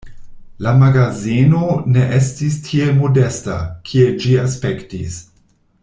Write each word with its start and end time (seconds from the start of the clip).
La 0.67 0.71
magazeno 0.83 1.67
ne 1.97 2.07
estis 2.21 2.57
tiel 2.69 2.91
modesta, 3.03 3.59
kiel 3.91 4.17
ĝi 4.25 4.35
aspektis. 4.49 5.21